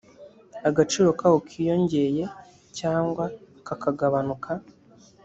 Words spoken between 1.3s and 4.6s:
kiyongeye cyangwa kakagabanuka